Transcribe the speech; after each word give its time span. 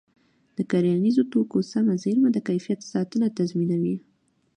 د 0.57 0.59
کرنیزو 0.71 1.23
توکو 1.31 1.57
سمه 1.71 1.95
زېرمه 2.03 2.29
د 2.33 2.37
کیفیت 2.47 2.79
ساتنه 2.91 3.27
تضمینوي. 3.37 3.97